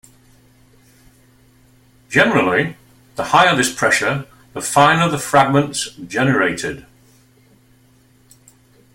Generally, 2.09 2.75
the 3.17 3.25
higher 3.25 3.55
this 3.55 3.71
pressure, 3.71 4.25
the 4.53 4.59
finer 4.63 5.07
the 5.07 5.19
fragments 5.19 5.91
generated. 5.91 6.87